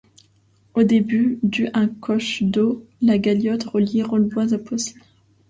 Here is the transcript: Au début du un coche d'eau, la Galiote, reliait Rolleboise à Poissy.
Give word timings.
Au 0.73 0.81
début 0.81 1.37
du 1.43 1.69
un 1.75 1.87
coche 1.87 2.41
d'eau, 2.41 2.83
la 3.03 3.19
Galiote, 3.19 3.65
reliait 3.65 4.01
Rolleboise 4.01 4.51
à 4.55 4.57
Poissy. 4.57 4.95